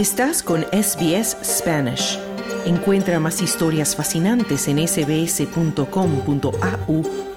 Estás 0.00 0.42
con 0.42 0.62
SBS 0.72 1.36
Spanish. 1.44 2.18
Encuentra 2.64 3.20
más 3.20 3.42
historias 3.42 3.94
fascinantes 3.94 4.66
en 4.66 4.78
sbs.com.au 4.88 5.82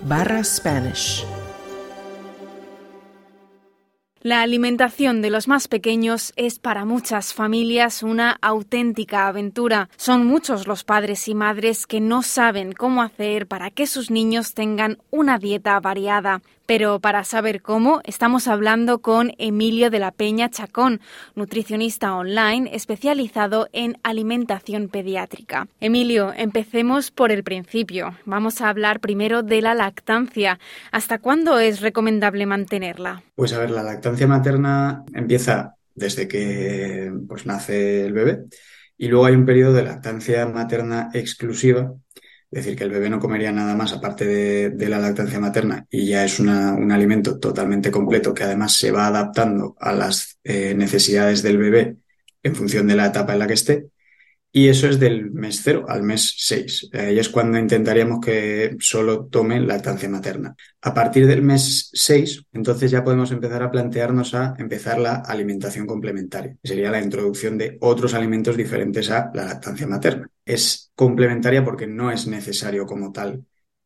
barra 0.03 0.41
Spanish. 0.45 1.25
La 4.21 4.41
alimentación 4.41 5.21
de 5.21 5.29
los 5.29 5.49
más 5.49 5.67
pequeños 5.67 6.31
es 6.37 6.57
para 6.59 6.85
muchas 6.85 7.33
familias 7.33 8.01
una 8.01 8.37
auténtica 8.41 9.27
aventura. 9.27 9.89
Son 9.97 10.25
muchos 10.25 10.65
los 10.65 10.85
padres 10.85 11.27
y 11.27 11.35
madres 11.35 11.85
que 11.85 11.99
no 11.99 12.21
saben 12.21 12.71
cómo 12.71 13.01
hacer 13.01 13.45
para 13.45 13.71
que 13.71 13.87
sus 13.87 14.09
niños 14.09 14.53
tengan 14.53 14.99
una 15.11 15.37
dieta 15.37 15.77
variada. 15.81 16.41
Pero 16.65 16.99
para 16.99 17.23
saber 17.25 17.61
cómo, 17.61 18.01
estamos 18.05 18.47
hablando 18.47 18.99
con 18.99 19.33
Emilio 19.37 19.89
de 19.89 19.99
la 19.99 20.11
Peña 20.11 20.49
Chacón, 20.49 21.01
nutricionista 21.35 22.15
online 22.15 22.69
especializado 22.73 23.67
en 23.73 23.97
alimentación 24.03 24.87
pediátrica. 24.87 25.67
Emilio, 25.81 26.31
empecemos 26.35 27.11
por 27.11 27.31
el 27.31 27.43
principio. 27.43 28.15
Vamos 28.25 28.61
a 28.61 28.69
hablar 28.69 29.01
primero 29.01 29.43
de 29.43 29.61
la 29.61 29.73
lactancia. 29.73 30.59
¿Hasta 30.91 31.19
cuándo 31.19 31.59
es 31.59 31.81
recomendable 31.81 32.45
mantenerla? 32.45 33.23
Pues 33.35 33.51
a 33.51 33.59
ver, 33.59 33.71
la 33.71 33.83
lactancia 33.83 34.27
materna 34.27 35.03
empieza 35.13 35.75
desde 35.95 36.27
que 36.27 37.11
pues, 37.27 37.45
nace 37.45 38.05
el 38.05 38.13
bebé 38.13 38.45
y 38.97 39.09
luego 39.09 39.25
hay 39.25 39.35
un 39.35 39.45
periodo 39.45 39.73
de 39.73 39.83
lactancia 39.83 40.45
materna 40.45 41.09
exclusiva 41.13 41.93
es 42.53 42.63
decir, 42.63 42.77
que 42.77 42.83
el 42.83 42.91
bebé 42.91 43.09
no 43.09 43.19
comería 43.19 43.51
nada 43.51 43.75
más 43.75 43.93
aparte 43.93 44.27
de, 44.69 44.87
la 44.89 44.99
lactancia 44.99 45.39
materna 45.39 45.87
y 45.89 46.05
ya 46.05 46.23
es 46.23 46.39
un 46.39 46.49
alimento 46.91 47.39
totalmente 47.39 47.89
completo 47.89 48.31
que 48.31 48.43
además 48.43 48.77
se 48.77 48.91
va 48.91 49.07
adaptando 49.07 49.75
a 49.79 49.91
las 49.91 50.37
eh, 50.43 50.75
necesidades 50.75 51.41
del 51.41 51.57
bebé 51.57 51.97
en 52.43 52.55
función 52.55 52.85
de 52.85 52.95
la 52.95 53.07
etapa 53.07 53.33
en 53.33 53.39
la 53.39 53.47
que 53.47 53.53
esté. 53.53 53.87
Y 54.55 54.67
eso 54.67 54.87
es 54.87 54.99
del 54.99 55.31
mes 55.31 55.61
cero 55.63 55.85
al 55.87 56.03
mes 56.03 56.35
6. 56.37 56.91
Ahí 56.93 57.17
es 57.17 57.29
cuando 57.29 57.57
intentaríamos 57.57 58.19
que 58.23 58.75
solo 58.79 59.25
tome 59.25 59.59
lactancia 59.59 60.07
materna. 60.07 60.55
A 60.83 60.93
partir 60.93 61.25
del 61.25 61.41
mes 61.41 61.89
6, 61.91 62.45
entonces 62.53 62.91
ya 62.91 63.03
podemos 63.03 63.31
empezar 63.31 63.63
a 63.63 63.71
plantearnos 63.71 64.35
a 64.35 64.53
empezar 64.59 64.99
la 64.99 65.15
alimentación 65.15 65.87
complementaria. 65.87 66.55
sería 66.63 66.91
la 66.91 67.01
introducción 67.01 67.57
de 67.57 67.77
otros 67.81 68.13
alimentos 68.13 68.55
diferentes 68.55 69.09
a 69.09 69.31
la 69.33 69.45
lactancia 69.45 69.87
materna. 69.87 70.29
Es 70.45 70.91
complementaria 70.93 71.65
porque 71.65 71.87
no 71.87 72.11
es 72.11 72.27
necesario 72.27 72.85
como 72.85 73.11
tal 73.11 73.43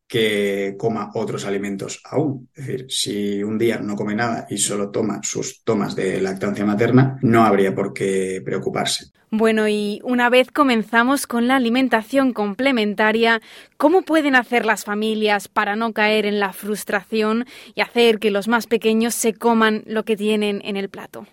que 0.08 0.74
coma 0.78 1.10
otros 1.14 1.44
alimentos 1.44 2.00
aún. 2.04 2.48
Es 2.54 2.66
decir, 2.66 2.86
si 2.88 3.42
un 3.42 3.58
día 3.58 3.78
no 3.78 3.94
come 3.94 4.14
nada 4.14 4.46
y 4.48 4.56
solo 4.56 4.90
toma 4.90 5.20
sus 5.22 5.62
tomas 5.62 5.94
de 5.94 6.20
lactancia 6.20 6.64
materna, 6.64 7.18
no 7.22 7.44
habría 7.44 7.74
por 7.74 7.92
qué 7.92 8.40
preocuparse. 8.42 9.12
Bueno, 9.30 9.68
y 9.68 10.00
una 10.04 10.30
vez 10.30 10.50
comenzamos 10.50 11.26
con 11.26 11.48
la 11.48 11.56
alimentación 11.56 12.32
complementaria, 12.32 13.42
¿cómo 13.76 14.00
pueden 14.00 14.34
hacer 14.34 14.64
las 14.64 14.84
familias 14.84 15.48
para 15.48 15.76
no 15.76 15.92
caer 15.92 16.24
en 16.24 16.40
la 16.40 16.54
frustración 16.54 17.44
y 17.74 17.82
hacer 17.82 18.18
que 18.18 18.30
los 18.30 18.48
más 18.48 18.66
pequeños 18.66 19.14
se 19.14 19.34
coman 19.34 19.84
lo 19.86 20.06
que 20.06 20.16
tienen 20.16 20.62
en 20.64 20.78
el 20.78 20.88
plato? 20.88 21.26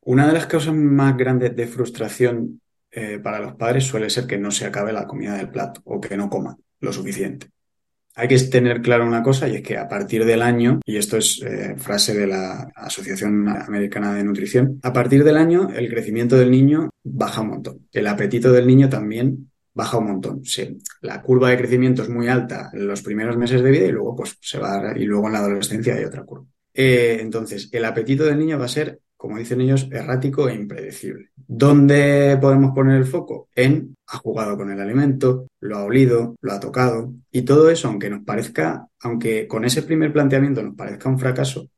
Una 0.00 0.26
de 0.26 0.32
las 0.32 0.46
causas 0.46 0.74
más 0.74 1.16
grandes 1.16 1.54
de 1.54 1.68
frustración 1.68 2.60
eh, 2.90 3.20
para 3.22 3.38
los 3.38 3.54
padres 3.54 3.84
suele 3.84 4.10
ser 4.10 4.26
que 4.26 4.38
no 4.38 4.50
se 4.50 4.66
acabe 4.66 4.92
la 4.92 5.06
comida 5.06 5.36
del 5.36 5.48
plato 5.48 5.80
o 5.84 6.00
que 6.00 6.16
no 6.16 6.28
coman 6.28 6.56
lo 6.80 6.92
suficiente. 6.92 7.48
Hay 8.18 8.28
que 8.28 8.38
tener 8.38 8.80
claro 8.80 9.06
una 9.06 9.22
cosa 9.22 9.46
y 9.46 9.56
es 9.56 9.62
que 9.62 9.76
a 9.76 9.86
partir 9.86 10.24
del 10.24 10.40
año, 10.40 10.80
y 10.86 10.96
esto 10.96 11.18
es 11.18 11.42
eh, 11.42 11.74
frase 11.76 12.14
de 12.14 12.26
la 12.26 12.72
Asociación 12.74 13.46
Americana 13.46 14.14
de 14.14 14.24
Nutrición, 14.24 14.80
a 14.82 14.92
partir 14.92 15.22
del 15.22 15.36
año 15.36 15.68
el 15.74 15.90
crecimiento 15.90 16.38
del 16.38 16.50
niño 16.50 16.88
baja 17.04 17.42
un 17.42 17.48
montón. 17.48 17.86
El 17.92 18.06
apetito 18.06 18.50
del 18.52 18.66
niño 18.66 18.88
también 18.88 19.50
baja 19.74 19.98
un 19.98 20.06
montón. 20.06 20.42
Sí, 20.46 20.78
la 21.02 21.20
curva 21.20 21.50
de 21.50 21.58
crecimiento 21.58 22.02
es 22.02 22.08
muy 22.08 22.28
alta 22.28 22.70
en 22.72 22.86
los 22.86 23.02
primeros 23.02 23.36
meses 23.36 23.62
de 23.62 23.70
vida 23.70 23.84
y 23.84 23.92
luego 23.92 24.16
pues 24.16 24.38
se 24.40 24.58
va 24.58 24.94
y 24.96 25.04
luego 25.04 25.26
en 25.26 25.34
la 25.34 25.40
adolescencia 25.40 25.94
hay 25.94 26.04
otra 26.04 26.24
curva. 26.24 26.46
Eh, 26.72 27.18
entonces, 27.20 27.68
el 27.70 27.84
apetito 27.84 28.24
del 28.24 28.38
niño 28.38 28.58
va 28.58 28.64
a 28.64 28.68
ser 28.68 28.98
como 29.26 29.38
dicen 29.38 29.60
ellos, 29.60 29.88
errático 29.90 30.48
e 30.48 30.54
impredecible. 30.54 31.30
¿Dónde 31.34 32.38
podemos 32.40 32.72
poner 32.72 32.96
el 32.96 33.06
foco? 33.06 33.48
En 33.54 33.96
ha 34.06 34.18
jugado 34.18 34.56
con 34.56 34.70
el 34.70 34.80
alimento, 34.80 35.48
lo 35.60 35.78
ha 35.78 35.84
olido, 35.84 36.36
lo 36.40 36.52
ha 36.52 36.60
tocado. 36.60 37.12
Y 37.32 37.42
todo 37.42 37.68
eso, 37.70 37.88
aunque 37.88 38.08
nos 38.08 38.22
parezca, 38.24 38.86
aunque 39.00 39.48
con 39.48 39.64
ese 39.64 39.82
primer 39.82 40.12
planteamiento 40.12 40.62
nos 40.62 40.76
parezca 40.76 41.08
un 41.08 41.18
fracaso, 41.18 41.68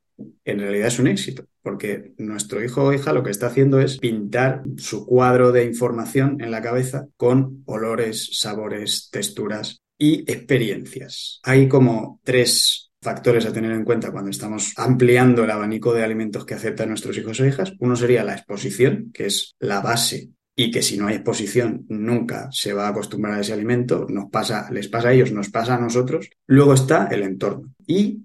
en 0.44 0.58
realidad 0.58 0.88
es 0.88 0.98
un 0.98 1.06
éxito, 1.06 1.46
porque 1.62 2.12
nuestro 2.18 2.62
hijo 2.62 2.84
o 2.84 2.92
hija 2.92 3.12
lo 3.12 3.22
que 3.22 3.30
está 3.30 3.46
haciendo 3.46 3.80
es 3.80 3.98
pintar 3.98 4.62
su 4.76 5.06
cuadro 5.06 5.52
de 5.52 5.64
información 5.64 6.40
en 6.40 6.50
la 6.50 6.60
cabeza 6.60 7.08
con 7.16 7.62
olores, 7.66 8.28
sabores, 8.38 9.08
texturas 9.10 9.80
y 9.96 10.30
experiencias. 10.30 11.40
Hay 11.44 11.68
como 11.68 12.20
tres 12.24 12.87
factores 13.00 13.46
a 13.46 13.52
tener 13.52 13.72
en 13.72 13.84
cuenta 13.84 14.10
cuando 14.10 14.30
estamos 14.30 14.72
ampliando 14.76 15.44
el 15.44 15.50
abanico 15.50 15.92
de 15.92 16.02
alimentos 16.02 16.44
que 16.44 16.54
aceptan 16.54 16.88
nuestros 16.88 17.16
hijos 17.16 17.38
o 17.40 17.46
hijas. 17.46 17.72
Uno 17.78 17.96
sería 17.96 18.24
la 18.24 18.34
exposición, 18.34 19.10
que 19.12 19.26
es 19.26 19.54
la 19.60 19.80
base 19.80 20.30
y 20.56 20.72
que 20.72 20.82
si 20.82 20.98
no 20.98 21.06
hay 21.06 21.14
exposición 21.16 21.86
nunca 21.88 22.48
se 22.50 22.72
va 22.72 22.86
a 22.86 22.90
acostumbrar 22.90 23.34
a 23.34 23.40
ese 23.40 23.52
alimento, 23.52 24.06
nos 24.08 24.28
pasa, 24.30 24.68
les 24.72 24.88
pasa 24.88 25.08
a 25.08 25.12
ellos, 25.12 25.30
nos 25.30 25.50
pasa 25.50 25.76
a 25.76 25.80
nosotros. 25.80 26.28
Luego 26.46 26.74
está 26.74 27.06
el 27.06 27.22
entorno 27.22 27.72
y 27.86 28.24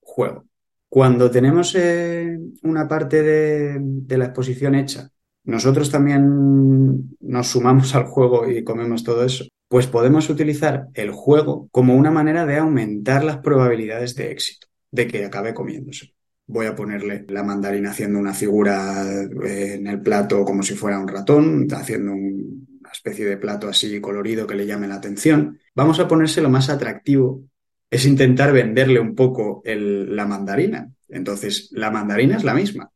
juego. 0.00 0.46
Cuando 0.88 1.30
tenemos 1.30 1.74
eh, 1.74 2.38
una 2.62 2.88
parte 2.88 3.22
de, 3.22 3.78
de 3.80 4.18
la 4.18 4.26
exposición 4.26 4.74
hecha, 4.74 5.10
nosotros 5.44 5.90
también 5.90 7.16
nos 7.20 7.46
sumamos 7.48 7.94
al 7.94 8.04
juego 8.04 8.50
y 8.50 8.64
comemos 8.64 9.04
todo 9.04 9.24
eso. 9.24 9.44
Pues 9.68 9.86
podemos 9.86 10.30
utilizar 10.30 10.88
el 10.94 11.10
juego 11.10 11.68
como 11.72 11.96
una 11.96 12.10
manera 12.10 12.46
de 12.46 12.58
aumentar 12.58 13.24
las 13.24 13.38
probabilidades 13.38 14.14
de 14.14 14.30
éxito, 14.30 14.68
de 14.90 15.08
que 15.08 15.24
acabe 15.24 15.54
comiéndose. 15.54 16.14
Voy 16.46 16.66
a 16.66 16.76
ponerle 16.76 17.24
la 17.28 17.42
mandarina 17.42 17.90
haciendo 17.90 18.20
una 18.20 18.32
figura 18.32 19.04
eh, 19.44 19.74
en 19.74 19.88
el 19.88 20.00
plato 20.00 20.44
como 20.44 20.62
si 20.62 20.74
fuera 20.74 21.00
un 21.00 21.08
ratón, 21.08 21.66
haciendo 21.72 22.12
una 22.12 22.90
especie 22.92 23.24
de 23.24 23.36
plato 23.36 23.68
así 23.68 24.00
colorido 24.00 24.46
que 24.46 24.54
le 24.54 24.66
llame 24.66 24.86
la 24.86 24.94
atención. 24.96 25.58
Vamos 25.74 25.98
a 25.98 26.06
ponerse 26.06 26.40
lo 26.40 26.48
más 26.48 26.70
atractivo, 26.70 27.42
es 27.90 28.06
intentar 28.06 28.52
venderle 28.52 29.00
un 29.00 29.16
poco 29.16 29.62
la 29.64 30.26
mandarina. 30.26 30.88
Entonces, 31.08 31.70
la 31.72 31.90
mandarina 31.90 32.36
es 32.36 32.44
la 32.44 32.54
misma. 32.54 32.90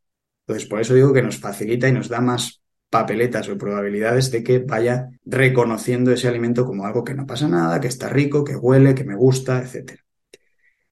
Entonces, 0.45 0.67
por 0.69 0.81
eso 0.81 0.93
digo 0.93 1.13
que 1.13 1.21
nos 1.21 1.37
facilita 1.37 1.87
y 1.87 1.93
nos 1.93 2.09
da 2.09 2.21
más 2.21 2.60
papeletas 2.91 3.49
o 3.49 3.57
probabilidades 3.57 4.29
de 4.29 4.43
que 4.43 4.59
vaya 4.59 5.09
reconociendo 5.25 6.11
ese 6.11 6.27
alimento 6.27 6.65
como 6.65 6.85
algo 6.85 7.03
que 7.03 7.15
no 7.15 7.25
pasa 7.25 7.47
nada, 7.47 7.79
que 7.79 7.87
está 7.87 8.09
rico, 8.09 8.43
que 8.43 8.55
huele, 8.55 8.93
que 8.93 9.05
me 9.05 9.15
gusta, 9.15 9.63
etc. 9.63 9.99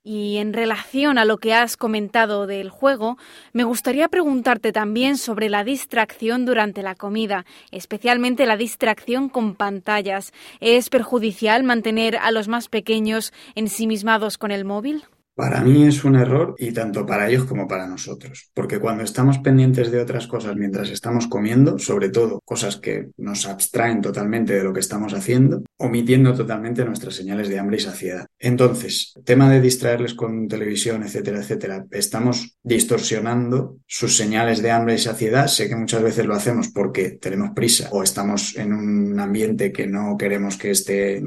Y 0.01 0.37
en 0.37 0.53
relación 0.53 1.17
a 1.17 1.25
lo 1.25 1.37
que 1.37 1.53
has 1.53 1.75
comentado 1.75 2.47
del 2.47 2.69
juego, 2.69 3.17
me 3.51 3.65
gustaría 3.65 4.07
preguntarte 4.07 4.71
también 4.71 5.17
sobre 5.17 5.49
la 5.49 5.65
distracción 5.65 6.45
durante 6.45 6.81
la 6.81 6.95
comida, 6.95 7.45
especialmente 7.69 8.45
la 8.45 8.55
distracción 8.55 9.27
con 9.27 9.55
pantallas. 9.55 10.31
¿Es 10.61 10.89
perjudicial 10.89 11.63
mantener 11.63 12.15
a 12.15 12.31
los 12.31 12.47
más 12.47 12.69
pequeños 12.69 13.33
ensimismados 13.55 14.37
con 14.37 14.51
el 14.51 14.63
móvil? 14.63 15.03
Para 15.39 15.61
mí 15.61 15.87
es 15.87 16.03
un 16.03 16.17
error 16.17 16.53
y 16.57 16.73
tanto 16.73 17.05
para 17.05 17.29
ellos 17.29 17.45
como 17.45 17.65
para 17.65 17.87
nosotros, 17.87 18.51
porque 18.53 18.77
cuando 18.77 19.05
estamos 19.05 19.37
pendientes 19.37 19.89
de 19.89 20.01
otras 20.01 20.27
cosas 20.27 20.57
mientras 20.57 20.89
estamos 20.89 21.27
comiendo, 21.27 21.79
sobre 21.79 22.09
todo 22.09 22.41
cosas 22.43 22.75
que 22.75 23.07
nos 23.15 23.47
abstraen 23.47 24.01
totalmente 24.01 24.51
de 24.51 24.65
lo 24.65 24.73
que 24.73 24.81
estamos 24.81 25.13
haciendo, 25.13 25.63
omitiendo 25.77 26.33
totalmente 26.33 26.83
nuestras 26.83 27.15
señales 27.15 27.47
de 27.47 27.57
hambre 27.57 27.77
y 27.77 27.79
saciedad. 27.79 28.25
Entonces, 28.37 29.13
tema 29.23 29.49
de 29.49 29.61
distraerles 29.61 30.13
con 30.13 30.49
televisión, 30.49 31.03
etcétera, 31.03 31.39
etcétera, 31.39 31.85
estamos 31.91 32.57
distorsionando 32.61 33.77
sus 33.87 34.17
señales 34.17 34.61
de 34.61 34.71
hambre 34.71 34.95
y 34.95 34.97
saciedad. 34.97 35.47
Sé 35.47 35.69
que 35.69 35.77
muchas 35.77 36.03
veces 36.03 36.25
lo 36.25 36.35
hacemos 36.35 36.67
porque 36.67 37.11
tenemos 37.11 37.51
prisa 37.55 37.87
o 37.93 38.03
estamos 38.03 38.57
en 38.57 38.73
un 38.73 39.17
ambiente 39.17 39.71
que 39.71 39.87
no 39.87 40.17
queremos 40.17 40.57
que 40.57 40.71
esté 40.71 41.23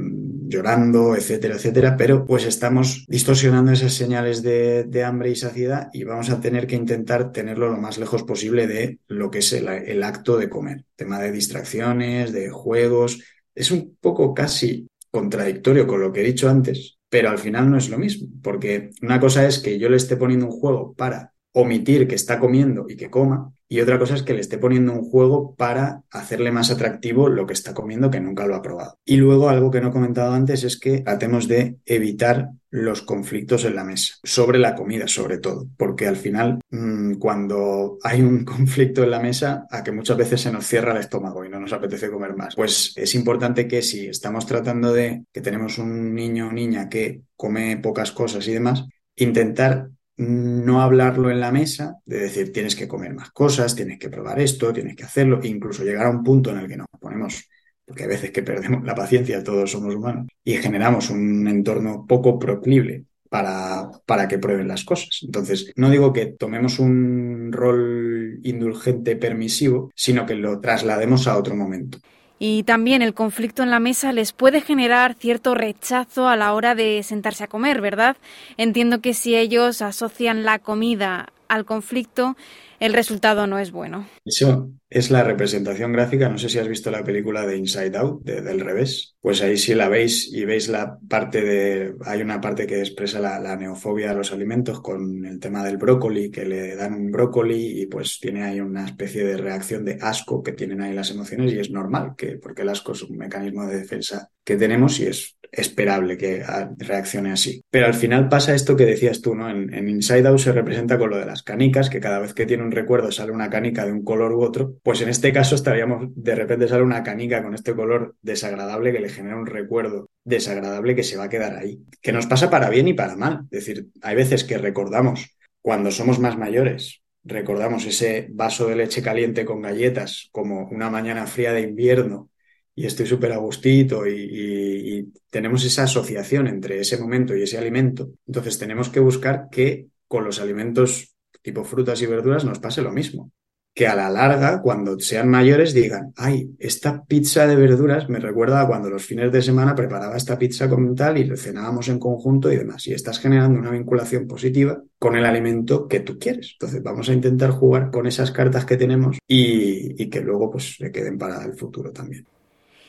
llorando, 0.53 1.17
etcétera, 1.17 1.57
etcétera, 1.57 1.97
pero 1.97 2.25
pues 2.25 2.45
estamos 2.45 3.05
distorsionando 3.09 3.73
esas 3.73 3.95
señales 3.95 4.43
de, 4.43 5.05
hambre 5.05 5.31
y 5.31 5.37
saciedad 5.37 5.89
y 5.93 6.05
vamos 6.05 6.31
a 6.31 6.41
tener 6.41 6.67
que 6.67 6.77
intentar 6.77 7.33
tenerlo 7.33 7.71
lo 7.71 7.79
más 7.79 7.99
lejos 7.99 8.23
posible 8.23 8.67
de 8.67 8.99
lo 9.09 9.31
que 9.31 9.39
es 9.39 9.53
el, 9.53 10.03
acto 10.03 10.37
de 10.37 10.49
comer. 10.49 10.85
Tema 10.95 11.19
de 11.19 11.33
distracciones, 11.33 12.33
de 12.33 12.51
juegos. 12.51 13.21
Es 13.55 13.71
un 13.71 13.97
poco 14.01 14.35
casi 14.35 14.87
contradictorio 15.11 15.87
con 15.87 16.01
lo 16.01 16.13
que 16.13 16.21
he 16.21 16.25
dicho 16.25 16.49
antes, 16.49 16.99
pero 17.09 17.31
al 17.31 17.39
final 17.39 17.71
no 17.71 17.79
es 17.79 17.89
lo 17.89 17.99
mismo, 17.99 18.29
porque 18.43 18.91
una 19.03 19.19
cosa 19.19 19.47
es 19.47 19.59
que 19.59 19.79
yo 19.79 19.89
le 19.89 19.97
esté 19.97 20.17
poniendo 20.17 20.47
un 20.47 20.53
juego 20.53 20.95
para 20.95 21.33
omitir 21.53 22.07
que 22.07 22.15
está 22.15 22.39
comiendo 22.39 22.87
y 22.89 22.97
que 22.97 23.11
coma, 23.11 23.53
y 23.73 23.81
otra 23.81 23.99
cosa 23.99 24.17
es 24.17 24.23
que 24.23 24.35
le 24.35 24.43
esté 24.43 24.59
poniendo 24.59 24.93
un 24.93 25.03
juego 25.03 25.55
para 25.55 26.03
hacerle 26.11 26.53
más 26.53 26.71
atractivo 26.71 27.31
lo 27.31 27.47
que 27.47 27.55
está 27.55 27.73
comiendo 27.73 28.11
que 28.11 28.21
nunca 28.21 28.47
lo 28.47 28.55
ha 28.55 28.61
probado. 28.61 28.99
Y 29.03 29.17
luego 29.17 29.49
algo 29.49 29.71
que 29.71 29.81
no 29.81 29.89
he 29.89 29.93
comentado 29.93 30.35
antes 30.35 30.63
es 30.63 30.79
que 30.79 31.01
tratemos 31.01 31.49
de 31.49 31.79
evitar 31.87 32.51
los 32.69 33.01
conflictos 33.01 33.65
en 33.65 33.75
la 33.75 33.85
mesa, 33.85 34.17
sobre 34.25 34.59
la 34.59 34.75
comida 34.75 35.09
sobre 35.09 35.39
todo, 35.39 35.69
porque 35.79 36.07
al 36.07 36.17
final 36.17 36.61
mm, 36.69 37.15
cuando 37.15 37.97
hay 38.03 38.21
un 38.21 38.45
conflicto 38.45 39.05
en 39.05 39.11
la 39.11 39.21
mesa, 39.21 39.67
a 39.71 39.83
que 39.83 39.91
muchas 39.91 40.19
veces 40.19 40.43
se 40.43 40.53
nos 40.53 40.67
cierra 40.67 40.93
el 40.93 40.99
estómago 40.99 41.43
y 41.43 41.49
no 41.49 41.59
nos 41.59 41.73
apetece 41.73 42.11
comer 42.11 42.37
más, 42.37 42.55
pues 42.55 42.93
es 42.95 43.15
importante 43.15 43.67
que 43.67 43.81
si 43.81 44.07
estamos 44.07 44.45
tratando 44.45 44.93
de 44.93 45.25
que 45.33 45.41
tenemos 45.41 45.79
un 45.79 46.15
niño 46.15 46.49
o 46.49 46.53
niña 46.53 46.91
que 46.91 47.23
come 47.37 47.79
pocas 47.79 48.13
cosas 48.13 48.47
y 48.49 48.53
demás, 48.53 48.85
intentar 49.17 49.89
no 50.17 50.83
hablarlo 50.83 51.31
en 51.31 51.41
la 51.41 51.53
mesa, 51.53 51.97
de 52.05 52.19
decir 52.19 52.53
tienes 52.53 52.77
que 52.77 52.89
comer 52.89 53.15
más 53.15 53.31
cosas, 53.31 53.75
tienes 53.75 53.99
que 53.99 54.09
probar 54.09 54.41
esto, 54.41 54.73
tienes 54.73 54.97
que 54.97 55.05
hacerlo, 55.05 55.41
incluso 55.43 55.85
llegar 55.85 56.07
a 56.07 56.11
un 56.11 56.23
punto 56.23 56.51
en 56.51 56.59
el 56.59 56.69
que 56.69 56.77
nos 56.77 56.87
ponemos, 57.01 57.49
porque 57.85 58.05
hay 58.05 58.09
veces 58.09 58.31
que 58.31 58.43
perdemos 58.43 58.85
la 58.85 58.95
paciencia, 58.95 59.43
todos 59.43 59.71
somos 59.71 59.95
humanos, 59.95 60.27
y 60.45 60.55
generamos 60.55 61.11
un 61.11 61.49
entorno 61.49 62.05
poco 62.07 62.39
proclible 62.39 63.05
para, 63.29 63.91
para 64.05 64.29
que 64.29 64.39
prueben 64.39 64.69
las 64.69 64.85
cosas. 64.85 65.21
Entonces, 65.23 65.73
no 65.77 65.89
digo 65.89 66.13
que 66.13 66.27
tomemos 66.27 66.79
un 66.79 67.51
rol 67.51 68.39
indulgente 68.43 69.17
permisivo, 69.17 69.91
sino 69.95 70.27
que 70.27 70.35
lo 70.35 70.61
traslademos 70.61 71.27
a 71.27 71.39
otro 71.39 71.57
momento. 71.57 71.99
Y 72.45 72.65
también 72.65 73.03
el 73.03 73.15
conflicto 73.15 73.63
en 73.63 73.71
la 73.71 73.79
mesa 73.79 74.11
les 74.11 74.33
puede 74.33 74.63
generar 74.63 75.15
cierto 75.15 75.55
rechazo 75.55 76.27
a 76.27 76.35
la 76.35 76.55
hora 76.55 76.75
de 76.75 77.05
sentarse 77.05 77.45
a 77.45 77.47
comer, 77.47 77.81
¿verdad? 77.81 78.17
Entiendo 78.57 79.01
que 79.01 79.15
si 79.15 79.37
ellos 79.37 79.81
asocian 79.81 80.43
la 80.43 80.59
comida 80.59 81.29
al 81.47 81.65
conflicto, 81.65 82.37
el 82.83 82.95
resultado 82.95 83.47
no 83.47 83.61
es 83.61 83.71
bueno. 83.71 84.09
Eso 84.25 84.73
es 84.91 85.13
la 85.13 85.23
representación 85.23 85.93
gráfica. 85.93 86.29
No 86.29 86.37
sé 86.37 86.49
si 86.49 86.59
has 86.59 86.67
visto 86.67 86.91
la 86.91 87.05
película 87.05 87.47
de 87.47 87.57
Inside 87.57 87.97
Out, 87.97 88.25
del 88.25 88.59
revés. 88.59 89.15
Pues 89.21 89.41
ahí 89.41 89.57
sí 89.57 89.73
la 89.75 89.89
veis 89.89 90.29
y 90.33 90.45
veis 90.45 90.69
la 90.69 90.99
parte 91.09 91.43
de. 91.43 91.95
Hay 92.05 92.23
una 92.23 92.41
parte 92.41 92.67
que 92.67 92.81
expresa 92.81 93.21
la, 93.21 93.57
neofobia 93.57 94.11
a 94.11 94.15
los 94.15 94.33
alimentos 94.33 94.81
con 94.81 95.25
el 95.25 95.39
tema 95.39 95.63
del 95.65 95.77
brócoli, 95.77 96.29
que 96.33 96.45
le 96.45 96.75
dan 96.75 96.95
un 96.95 97.13
brócoli 97.13 97.83
y 97.83 97.87
pues 97.87 98.19
tiene 98.19 98.43
ahí 98.43 98.59
una 98.59 98.85
especie 98.85 99.25
de 99.25 99.37
reacción 99.37 99.85
de 99.85 99.99
asco 100.01 100.43
que 100.43 100.51
tienen 100.51 100.83
ahí 100.83 100.93
las 100.93 101.13
emociones 101.13 101.53
y 101.53 101.61
es 101.61 101.71
normal, 101.71 102.15
que, 102.17 102.39
porque 102.39 102.63
el 102.63 102.69
asco 102.71 102.93
es 102.93 103.03
un 103.05 103.17
mecanismo 103.17 103.65
de 103.65 103.79
defensa 103.79 104.29
que 104.43 104.57
tenemos 104.57 104.99
y 104.99 105.07
es 105.07 105.37
esperable 105.53 106.17
que 106.17 106.43
reaccione 106.79 107.31
así. 107.31 107.63
Pero 107.71 107.87
al 107.87 107.95
final 107.95 108.29
pasa 108.29 108.55
esto 108.55 108.75
que 108.75 108.87
decías 108.87 109.21
tú, 109.21 109.35
¿no? 109.35 109.51
En, 109.51 109.73
en, 109.73 109.89
Inside 109.89 110.27
Out 110.27 110.39
se 110.39 110.53
representa 110.53 110.99
con 110.99 111.11
lo 111.11 111.19
de 111.19 111.27
las 111.27 111.43
canicas, 111.43 111.91
que 111.91 112.01
cada 112.01 112.19
vez 112.19 112.33
que 112.33 112.47
tiene 112.47 112.65
un 112.65 112.72
recuerdo 112.73 113.13
sale 113.13 113.31
una 113.31 113.49
canica 113.49 113.87
de 113.87 113.93
un 113.93 114.03
color 114.05 114.33
u 114.33 114.43
otro, 114.43 114.75
pues 114.83 115.01
en 115.01 115.09
este 115.09 115.33
caso 115.33 115.55
estaríamos, 115.55 116.09
de 116.15 116.35
repente 116.35 116.67
sale 116.67 116.83
una 116.83 117.03
canica 117.03 117.43
con 117.43 117.55
este 117.55 117.75
color 117.75 118.17
desagradable 118.23 118.93
que 118.93 119.01
le 119.01 119.09
genera 119.09 119.37
un 119.37 119.47
recuerdo 119.47 120.11
desagradable 120.25 120.97
que 120.97 121.05
se 121.05 121.17
va 121.17 121.25
a 121.25 121.29
quedar 121.29 121.57
ahí. 121.57 121.81
Que 122.01 122.13
nos 122.13 122.27
pasa 122.27 122.51
para 122.51 122.69
bien 122.69 122.89
y 122.89 122.95
para 122.95 123.17
mal. 123.17 123.43
Es 123.51 123.65
decir, 123.65 123.87
hay 124.03 124.17
veces 124.17 124.45
que 124.45 124.59
recordamos 124.59 125.37
cuando 125.61 125.91
somos 125.93 126.19
más 126.19 126.37
mayores, 126.37 127.03
recordamos 127.25 127.87
ese 127.87 128.29
vaso 128.31 128.67
de 128.67 128.77
leche 128.77 129.03
caliente 129.03 129.45
con 129.45 129.63
galletas 129.63 130.29
como 130.33 130.69
una 130.69 130.91
mañana 130.91 131.27
fría 131.27 131.53
de 131.53 131.63
invierno 131.63 132.31
y 132.75 132.87
estoy 132.87 133.07
súper 133.07 133.33
a 133.33 133.37
gustito 133.37 134.07
y, 134.07 135.13
tenemos 135.31 135.65
esa 135.65 135.85
asociación 135.85 136.47
entre 136.47 136.79
ese 136.79 136.99
momento 136.99 137.35
y 137.35 137.43
ese 137.43 137.57
alimento. 137.57 138.11
Entonces 138.27 138.59
tenemos 138.59 138.91
que 138.91 139.01
buscar 139.01 139.49
que 139.51 139.87
con 140.07 140.25
los 140.25 140.41
alimentos 140.41 141.12
tipo 141.43 141.65
frutas 141.65 142.01
y 142.03 142.07
verduras 142.07 142.45
nos 142.45 142.59
pase 142.59 142.83
lo 142.83 142.93
mismo. 142.93 143.31
Que 143.75 143.87
a 143.87 143.97
la 143.97 144.11
larga, 144.11 144.61
cuando 144.61 145.01
sean 145.01 145.31
mayores, 145.31 145.73
digan, 145.73 146.13
ay, 146.17 146.55
esta 146.59 147.05
pizza 147.05 147.47
de 147.47 147.57
verduras 147.57 148.07
me 148.09 148.19
recuerda 148.19 148.61
a 148.61 148.67
cuando 148.67 148.91
los 148.91 149.03
fines 149.03 149.33
de 149.33 149.41
semana 149.41 149.75
preparaba 149.75 150.17
esta 150.17 150.39
pizza 150.39 150.69
con 150.69 150.95
tal 150.95 151.17
y 151.17 151.37
cenábamos 151.39 151.89
en 151.89 151.99
conjunto 151.99 152.53
y 152.53 152.57
demás. 152.57 152.87
Y 152.87 152.93
estás 152.93 153.19
generando 153.19 153.59
una 153.59 153.71
vinculación 153.71 154.27
positiva 154.27 154.83
con 154.99 155.17
el 155.17 155.25
alimento 155.25 155.89
que 155.89 156.01
tú 156.01 156.19
quieres. 156.19 156.51
Entonces 156.53 156.83
vamos 156.83 157.09
a 157.09 157.15
intentar 157.15 157.51
jugar 157.51 157.91
con 157.91 158.07
esas 158.07 158.31
cartas 158.31 158.67
que 158.67 158.77
tenemos 158.77 159.17
y, 159.27 160.03
y 160.03 160.11
que 160.11 160.21
luego 160.21 160.51
pues 160.51 160.79
le 160.79 160.93
queden 160.93 161.17
para 161.17 161.43
el 161.43 161.55
futuro 161.55 161.93
también. 161.93 162.27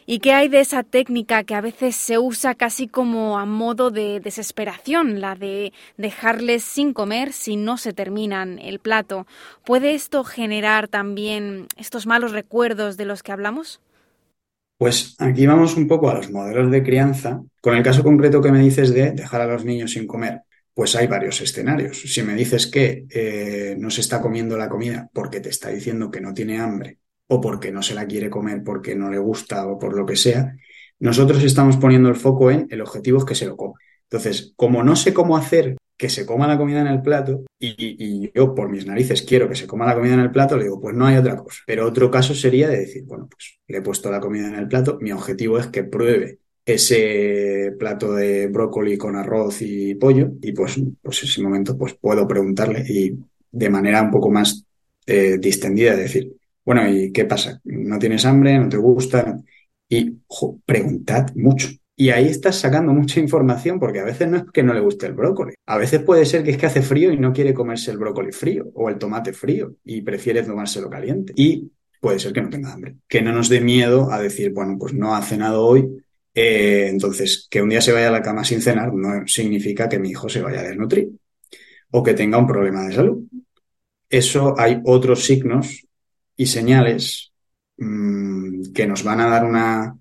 ¿Y 0.06 0.20
qué 0.20 0.34
hay 0.34 0.50
de 0.50 0.60
esa 0.60 0.84
técnica 0.84 1.44
que 1.44 1.56
a 1.56 1.62
veces 1.62 1.96
se 1.96 2.18
usa 2.18 2.56
casi 2.56 2.88
como 2.88 3.40
a 3.40 3.46
modo 3.46 3.90
de 3.90 4.20
desesperación, 4.20 5.22
la 5.22 5.36
de 5.36 5.72
dejarles 5.98 6.64
sin 6.64 6.94
comer 6.94 7.32
si 7.32 7.56
no 7.56 7.78
se 7.78 7.94
terminan 7.94 8.60
el 8.60 8.80
plato? 8.80 9.26
¿Puede 9.66 9.94
esto 9.94 10.24
generar 10.26 10.90
también 10.90 11.68
estos 11.78 12.06
malos 12.06 12.32
recuerdos 12.32 12.98
de 12.98 13.06
los 13.06 13.24
que 13.24 13.32
hablamos? 13.32 13.80
Pues 14.78 15.16
aquí 15.20 15.48
vamos 15.48 15.78
un 15.78 15.88
poco 15.88 16.10
a 16.10 16.16
los 16.16 16.30
modelos 16.30 16.70
de 16.70 16.84
crianza. 16.84 17.42
Con 17.62 17.76
el 17.76 17.84
caso 17.84 18.04
concreto 18.04 18.42
que 18.42 18.52
me 18.52 18.60
dices 18.60 18.94
de 18.94 19.12
dejar 19.12 19.40
a 19.42 19.48
los 19.48 19.64
niños 19.64 19.92
sin 19.92 20.06
comer, 20.06 20.42
pues 20.74 20.98
hay 20.98 21.08
varios 21.08 21.40
escenarios. 21.40 22.02
Si 22.02 22.22
me 22.24 22.34
dices 22.34 22.68
que 22.68 23.06
eh, 23.10 23.78
no 23.80 23.90
se 23.90 24.02
está 24.02 24.20
comiendo 24.20 24.58
la 24.58 24.68
comida 24.68 25.10
porque 25.14 25.40
te 25.40 25.50
está 25.50 25.70
diciendo 25.70 26.12
que 26.12 26.20
no 26.20 26.34
tiene 26.34 26.60
hambre 26.60 26.98
o 27.34 27.42
porque 27.42 27.72
no 27.72 27.82
se 27.82 27.96
la 27.96 28.06
quiere 28.06 28.30
comer 28.30 28.64
porque 28.64 28.96
no 28.96 29.10
le 29.10 29.18
gusta 29.18 29.68
o 29.68 29.80
por 29.80 29.96
lo 29.96 30.06
que 30.06 30.16
sea, 30.16 30.56
nosotros 31.00 31.44
estamos 31.44 31.78
poniendo 31.78 32.10
el 32.10 32.16
foco 32.16 32.52
en 32.52 32.68
el 32.70 32.82
objetivo 32.82 33.18
es 33.20 33.26
que 33.26 33.36
se 33.36 33.48
lo 33.48 33.58
coma. 33.58 33.80
Entonces, 34.04 34.54
como 34.56 34.84
no 34.84 34.96
sé 34.96 35.14
cómo 35.14 35.36
hacer 35.36 35.76
que 35.98 36.10
se 36.10 36.26
coma 36.26 36.48
la 36.48 36.58
comida 36.58 36.82
en 36.82 36.88
el 36.88 37.02
plato 37.02 37.46
y, 37.60 38.32
yo 38.34 38.54
por 38.54 38.70
mis 38.70 38.86
narices 38.86 39.22
quiero 39.22 39.48
que 39.48 39.56
se 39.56 39.68
coma 39.68 39.86
la 39.86 39.96
comida 39.96 40.14
en 40.14 40.20
el 40.20 40.32
plato, 40.32 40.58
le 40.58 40.66
digo, 40.66 40.80
pues 40.80 40.96
no 40.96 41.06
hay 41.06 41.18
otra 41.18 41.36
cosa. 41.36 41.62
Pero 41.66 41.88
otro 41.88 42.12
caso 42.12 42.34
sería 42.36 42.70
de 42.70 42.80
decir, 42.80 43.04
bueno, 43.06 43.28
pues 43.30 43.60
le 43.68 43.78
he 43.78 43.82
puesto 43.82 44.12
la 44.12 44.20
comida 44.20 44.48
en 44.48 44.56
el 44.56 44.68
plato, 44.68 44.98
mi 45.02 45.12
objetivo 45.12 45.58
es 45.58 45.68
que 45.68 45.84
pruebe 45.84 46.40
ese 46.66 47.74
plato 47.78 48.14
de 48.14 48.48
brócoli 48.48 48.98
con 48.98 49.16
arroz 49.16 49.62
y 49.62 49.96
pollo 49.96 50.32
y 50.42 50.54
pues, 50.54 50.80
pues 51.02 51.24
ese 51.24 51.42
momento 51.42 51.78
pues 51.78 51.96
puedo 51.96 52.28
preguntarle 52.28 52.84
y 52.88 53.18
de 53.52 53.70
manera 53.70 54.02
un 54.02 54.12
poco 54.12 54.32
más 54.32 54.66
eh, 55.06 55.38
distendida 55.40 55.96
decir, 55.96 56.34
bueno, 56.66 56.88
¿y 56.90 57.12
qué 57.12 57.26
pasa? 57.26 57.60
¿No 57.66 58.00
tienes 58.00 58.26
hambre? 58.26 58.58
¿No 58.58 58.70
te 58.70 58.78
gusta? 58.78 59.38
Y 59.90 60.18
preguntad 60.66 61.28
mucho. 61.36 61.70
Y 61.96 62.10
ahí 62.10 62.28
estás 62.28 62.56
sacando 62.56 62.92
mucha 62.92 63.20
información 63.20 63.80
porque 63.80 64.00
a 64.00 64.04
veces 64.04 64.28
no 64.28 64.38
es 64.38 64.44
que 64.52 64.64
no 64.64 64.74
le 64.74 64.80
guste 64.80 65.06
el 65.06 65.14
brócoli. 65.14 65.54
A 65.68 65.78
veces 65.78 66.02
puede 66.02 66.26
ser 66.26 66.44
que 66.44 66.52
es 66.52 66.58
que 66.58 66.66
hace 66.66 66.82
frío 66.82 67.12
y 67.12 67.18
no 67.18 67.34
quiere 67.34 67.54
comerse 67.54 67.92
el 67.92 67.98
brócoli 67.98 68.32
frío 68.32 68.72
o 68.74 68.90
el 68.90 68.98
tomate 68.98 69.34
frío 69.34 69.76
y 69.84 70.02
prefiere 70.02 70.42
tomárselo 70.42 70.90
caliente. 70.90 71.34
Y 71.36 71.72
puede 72.00 72.20
ser 72.20 72.34
que 72.34 72.42
no 72.42 72.50
tenga 72.50 72.74
hambre. 72.74 72.96
Que 73.08 73.22
no 73.22 73.32
nos 73.32 73.48
dé 73.50 73.62
miedo 73.62 74.12
a 74.12 74.20
decir, 74.20 74.52
bueno, 74.54 74.78
pues 74.80 74.94
no 74.94 75.16
ha 75.16 75.22
cenado 75.22 75.66
hoy. 75.66 76.04
Eh, 76.34 76.88
entonces, 76.90 77.48
que 77.50 77.62
un 77.62 77.70
día 77.70 77.82
se 77.82 77.92
vaya 77.92 78.08
a 78.08 78.12
la 78.12 78.24
cama 78.24 78.44
sin 78.44 78.62
cenar 78.62 78.92
no 78.92 79.28
significa 79.28 79.88
que 79.88 80.00
mi 80.00 80.10
hijo 80.10 80.30
se 80.30 80.42
vaya 80.42 80.62
a 80.62 80.64
desnutrir 80.64 81.12
o 81.92 82.02
que 82.02 82.16
tenga 82.16 82.40
un 82.40 82.48
problema 82.48 82.88
de 82.88 82.94
salud. 82.96 83.24
Eso 84.10 84.56
hay 84.58 84.82
otros 84.84 85.24
signos 85.26 85.86
y 86.36 86.46
señales 86.46 87.32
mm, 87.78 88.72
que 88.74 88.88
nos 88.88 89.04
van 89.04 89.22
a 89.22 89.28
dar 89.28 89.46
una, 89.46 89.98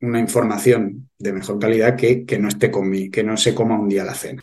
una 0.00 0.18
información 0.18 1.08
de 1.18 1.32
mejor 1.32 1.58
calidad 1.58 1.96
que, 1.96 2.24
que 2.24 2.38
no 2.38 2.48
esté 2.48 2.70
con 2.70 2.92
que 3.10 3.24
no 3.24 3.36
se 3.36 3.54
coma 3.54 3.78
un 3.78 3.88
día 3.88 4.04
la 4.04 4.14
cena. 4.14 4.42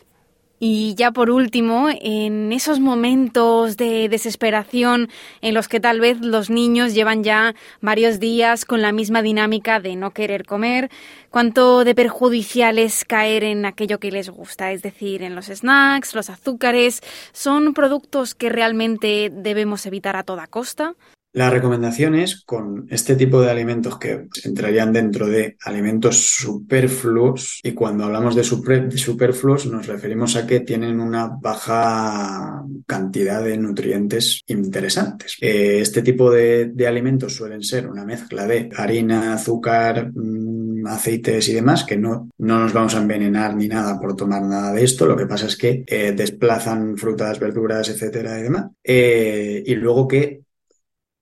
Y 0.60 0.94
ya 0.94 1.10
por 1.10 1.30
último, 1.30 1.88
en 1.90 2.52
esos 2.52 2.80
momentos 2.80 3.76
de 3.76 4.08
desesperación 4.08 5.10
en 5.42 5.52
los 5.52 5.68
que 5.68 5.80
tal 5.80 6.00
vez 6.00 6.20
los 6.20 6.48
niños 6.48 6.94
llevan 6.94 7.24
ya 7.24 7.54
varios 7.80 8.20
días 8.20 8.64
con 8.64 8.80
la 8.80 8.92
misma 8.92 9.20
dinámica 9.20 9.80
de 9.80 9.96
no 9.96 10.12
querer 10.12 10.46
comer, 10.46 10.90
¿cuánto 11.28 11.84
de 11.84 11.94
perjudicial 11.94 12.78
es 12.78 13.04
caer 13.04 13.44
en 13.44 13.66
aquello 13.66 13.98
que 13.98 14.12
les 14.12 14.30
gusta? 14.30 14.72
Es 14.72 14.80
decir, 14.80 15.22
en 15.22 15.34
los 15.34 15.46
snacks, 15.46 16.14
los 16.14 16.30
azúcares, 16.30 17.02
¿son 17.32 17.74
productos 17.74 18.34
que 18.34 18.48
realmente 18.48 19.30
debemos 19.30 19.84
evitar 19.86 20.16
a 20.16 20.22
toda 20.22 20.46
costa? 20.46 20.94
La 21.34 21.50
recomendación 21.50 22.14
es 22.14 22.44
con 22.44 22.86
este 22.90 23.16
tipo 23.16 23.40
de 23.42 23.50
alimentos 23.50 23.98
que 23.98 24.28
entrarían 24.44 24.92
dentro 24.92 25.26
de 25.26 25.56
alimentos 25.64 26.16
superfluos 26.16 27.58
y 27.64 27.72
cuando 27.72 28.04
hablamos 28.04 28.36
de, 28.36 28.44
superfluos 28.44 29.66
nos 29.66 29.88
referimos 29.88 30.36
a 30.36 30.46
que 30.46 30.60
tienen 30.60 31.00
una 31.00 31.26
baja 31.26 32.64
cantidad 32.86 33.42
de 33.42 33.58
nutrientes 33.58 34.42
interesantes. 34.46 35.36
Eh, 35.40 35.80
este 35.80 36.02
tipo 36.02 36.30
de, 36.30 36.72
alimentos 36.86 37.34
suelen 37.34 37.64
ser 37.64 37.88
una 37.88 38.04
mezcla 38.04 38.46
de 38.46 38.70
harina, 38.76 39.34
azúcar, 39.34 40.12
mm, 40.14 40.86
aceites 40.86 41.48
y 41.48 41.54
demás 41.54 41.82
que 41.82 41.96
no, 41.96 42.30
no 42.38 42.60
nos 42.60 42.72
vamos 42.72 42.94
a 42.94 42.98
envenenar 42.98 43.56
ni 43.56 43.66
nada 43.66 43.98
por 43.98 44.14
tomar 44.14 44.42
nada 44.42 44.72
de 44.72 44.84
esto. 44.84 45.04
Lo 45.04 45.16
que 45.16 45.26
pasa 45.26 45.46
es 45.46 45.56
que 45.56 45.82
eh, 45.84 46.12
desplazan 46.12 46.96
frutas, 46.96 47.40
verduras, 47.40 47.88
etcétera 47.88 48.38
y 48.38 48.42
demás. 48.44 48.66
Eh, 48.84 49.64
y 49.66 49.74
luego 49.74 50.06
que 50.06 50.43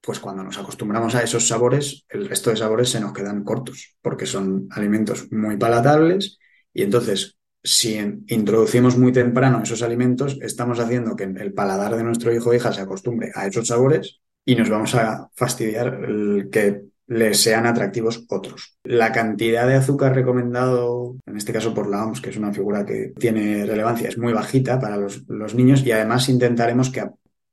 pues 0.02 0.18
cuando 0.18 0.42
nos 0.42 0.58
acostumbramos 0.58 1.14
a 1.14 1.22
esos 1.22 1.46
sabores, 1.46 2.04
el 2.08 2.28
resto 2.28 2.50
de 2.50 2.56
sabores 2.56 2.90
se 2.90 3.00
nos 3.00 3.12
quedan 3.12 3.44
cortos, 3.44 3.96
porque 4.02 4.26
son 4.26 4.66
alimentos 4.70 5.30
muy 5.30 5.56
palatables 5.56 6.38
y 6.74 6.82
entonces 6.82 7.36
si 7.62 7.96
introducimos 8.26 8.98
muy 8.98 9.12
temprano 9.12 9.62
esos 9.62 9.82
alimentos, 9.82 10.36
estamos 10.42 10.80
haciendo 10.80 11.14
que 11.14 11.24
el 11.24 11.54
paladar 11.54 11.96
de 11.96 12.02
nuestro 12.02 12.34
hijo 12.34 12.50
o 12.50 12.54
hija 12.54 12.72
se 12.72 12.80
acostumbre 12.80 13.30
a 13.34 13.46
esos 13.46 13.68
sabores 13.68 14.20
y 14.44 14.56
nos 14.56 14.68
vamos 14.68 14.96
a 14.96 15.30
fastidiar 15.36 16.00
que 16.50 16.82
les 17.06 17.40
sean 17.40 17.66
atractivos 17.66 18.24
otros. 18.28 18.78
La 18.82 19.12
cantidad 19.12 19.68
de 19.68 19.76
azúcar 19.76 20.16
recomendado, 20.16 21.16
en 21.24 21.36
este 21.36 21.52
caso 21.52 21.72
por 21.72 21.88
la 21.88 22.04
OMS, 22.04 22.20
que 22.20 22.30
es 22.30 22.36
una 22.36 22.52
figura 22.52 22.84
que 22.84 23.12
tiene 23.16 23.64
relevancia, 23.64 24.08
es 24.08 24.18
muy 24.18 24.32
bajita 24.32 24.80
para 24.80 24.96
los 24.96 25.54
niños 25.54 25.86
y 25.86 25.92
además 25.92 26.28
intentaremos 26.28 26.90
que 26.90 27.04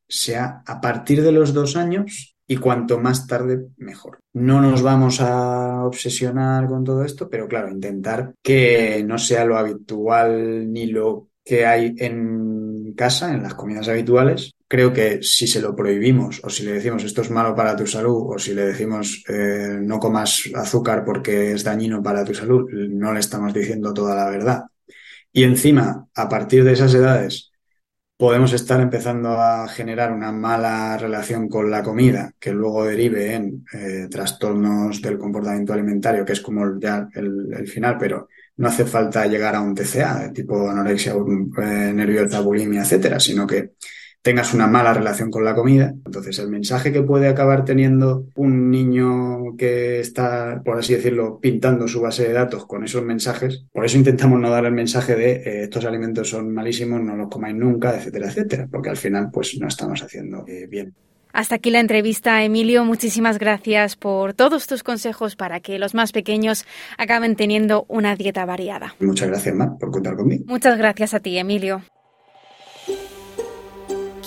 sea 0.08 0.64
a 0.66 0.82
partir 0.82 1.22
de 1.22 1.32
los 1.32 1.54
dos 1.54 1.76
años 1.76 2.36
y 2.52 2.58
cuanto 2.58 3.00
más 3.00 3.28
tarde 3.28 3.68
mejor. 3.78 4.18
No 4.34 4.60
nos 4.60 4.82
vamos 4.82 5.22
a 5.22 5.84
obsesionar 5.86 6.68
con 6.68 6.84
todo 6.84 7.06
esto, 7.06 7.30
pero 7.30 7.48
claro, 7.48 7.70
intentar 7.70 8.34
que 8.42 9.04
no 9.06 9.20
sea 9.20 9.46
lo 9.46 9.56
habitual 9.56 10.74
ni 10.74 10.88
lo 10.88 11.28
que 11.46 11.68
hay 11.68 11.94
en 12.00 12.96
casa, 12.98 13.32
en 13.32 13.44
las 13.44 13.54
comidas 13.54 13.88
habituales. 13.88 14.52
Creo 14.68 14.92
que 14.92 15.22
si 15.22 15.46
se 15.46 15.62
lo 15.62 15.76
prohibimos 15.76 16.42
o 16.44 16.50
si 16.50 16.64
le 16.64 16.74
decimos 16.74 17.04
esto 17.04 17.22
es 17.22 17.30
malo 17.30 17.54
para 17.54 17.76
tu 17.76 17.86
salud 17.86 18.34
o 18.34 18.40
si 18.40 18.56
le 18.56 18.66
decimos 18.66 19.24
eh, 19.30 19.78
no 19.80 20.00
comas 20.00 20.50
azúcar 20.56 21.06
porque 21.06 21.52
es 21.52 21.64
dañino 21.64 22.02
para 22.02 22.26
tu 22.26 22.34
salud, 22.34 22.68
no 22.72 23.14
le 23.14 23.20
estamos 23.20 23.54
diciendo 23.54 23.94
toda 23.94 24.16
la 24.16 24.28
verdad. 24.28 24.64
Y 25.32 25.44
encima, 25.44 26.08
a 26.16 26.28
partir 26.28 26.64
de 26.64 26.74
esas 26.74 26.96
edades, 26.96 27.49
podemos 28.20 28.52
estar 28.52 28.82
empezando 28.82 29.30
a 29.42 29.66
generar 29.70 30.12
una 30.12 30.34
mala 30.34 30.98
relación 30.98 31.48
con 31.48 31.72
la 31.72 31.82
comida 31.82 32.34
que 32.38 32.52
luego 32.52 32.84
derive 32.84 33.34
en 33.34 33.66
eh, 33.72 34.10
trastornos 34.12 35.02
del 35.02 35.18
comportamiento 35.18 35.72
alimentario, 35.72 36.26
que 36.26 36.34
es 36.34 36.42
como 36.42 36.78
ya 36.78 37.08
el, 37.16 37.66
final, 37.66 37.96
pero 37.98 38.28
no 38.58 38.68
hace 38.68 38.84
falta 38.84 39.26
llegar 39.26 39.56
a 39.56 39.62
un 39.62 39.74
TCA, 39.74 40.34
tipo 40.34 40.70
anorexia 40.70 41.14
eh, 41.14 41.94
nerviosa, 41.94 42.42
bulimia, 42.42 42.82
etcétera, 42.82 43.22
sino 43.22 43.48
que 43.48 43.76
tengas 44.22 44.54
una 44.54 44.68
mala 44.68 44.94
relación 44.94 45.32
con 45.32 45.46
la 45.46 45.56
comida. 45.56 45.94
Entonces, 46.06 46.40
el 46.40 46.50
mensaje 46.50 46.92
que 46.92 47.02
puede 47.02 47.28
acabar 47.28 47.66
teniendo 47.66 48.26
un 48.36 48.70
niño 48.70 49.56
que 49.58 50.00
está, 50.00 50.62
por 50.64 50.78
así 50.78 50.94
decirlo, 50.94 51.40
pintando 51.40 51.88
su 51.88 52.02
base 52.02 52.28
de 52.28 52.34
datos 52.34 52.66
con 52.66 52.84
esos 52.84 53.04
mensajes, 53.04 53.66
por 53.72 53.86
eso 53.86 53.98
intentamos 53.98 54.40
no 54.40 54.50
dar 54.50 54.66
el 54.66 54.74
mensaje 54.74 55.16
de 55.16 55.32
eh, 55.32 55.64
estos 55.64 55.86
alimentos 55.86 56.30
son 56.30 56.54
malísimos, 56.54 57.02
no 57.02 57.16
los 57.16 57.30
comáis 57.30 57.56
nunca, 57.56 57.96
etcétera, 57.96 58.28
etcétera, 58.28 58.68
porque 58.70 58.90
al 58.90 58.98
final, 58.98 59.30
pues 59.32 59.58
no 59.60 59.68
estamos 59.68 60.02
haciendo 60.04 60.46
eh, 60.48 60.68
bien. 60.68 60.94
Hasta 61.32 61.56
aquí 61.56 61.70
la 61.70 61.80
entrevista, 61.80 62.44
Emilio. 62.44 62.84
Muchísimas 62.84 63.38
gracias 63.38 63.96
por 63.96 64.34
todos 64.34 64.66
tus 64.66 64.82
consejos 64.82 65.36
para 65.36 65.60
que 65.60 65.78
los 65.78 65.94
más 65.94 66.12
pequeños 66.12 66.66
acaben 66.98 67.36
teniendo 67.36 67.86
una 67.88 68.16
dieta 68.16 68.46
variada. 68.46 68.96
Muchas 69.00 69.28
gracias, 69.28 69.56
Mar, 69.56 69.78
por 69.80 69.92
contar 69.92 70.16
conmigo. 70.16 70.44
Muchas 70.48 70.78
gracias 70.78 71.14
a 71.14 71.20
ti, 71.20 71.38
Emilio. 71.38 71.84